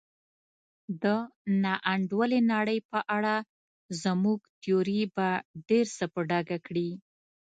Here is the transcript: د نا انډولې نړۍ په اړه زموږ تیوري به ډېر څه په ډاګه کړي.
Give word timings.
د 1.01 1.03
نا 1.63 1.73
انډولې 1.93 2.39
نړۍ 2.53 2.79
په 2.91 2.99
اړه 3.15 3.35
زموږ 4.03 4.39
تیوري 4.61 5.01
به 5.15 5.27
ډېر 5.69 5.85
څه 5.97 6.05
په 6.13 6.19
ډاګه 6.29 6.57
کړي. 6.67 6.89